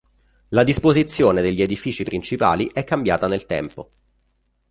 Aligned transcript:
La 0.47 0.63
disposizione 0.63 1.43
degli 1.43 1.61
edifici 1.61 2.01
principali 2.03 2.65
è 2.73 2.83
cambiata 2.83 3.27
nel 3.27 3.45
tempo. 3.45 3.91